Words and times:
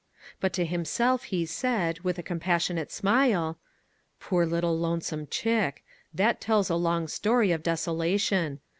But 0.39 0.51
to 0.53 0.65
himself 0.65 1.25
he 1.25 1.45
said, 1.45 1.99
with 1.99 2.17
a 2.17 2.23
compas 2.23 2.63
sionate 2.67 2.89
smile:" 2.89 3.59
Poor 4.19 4.47
lonesome 4.47 5.19
little 5.19 5.29
chick! 5.29 5.85
that 6.11 6.41
tells 6.41 6.71
a 6.71 6.75
long 6.75 7.07
story 7.07 7.51
of 7.51 7.61
desolation. 7.61 8.61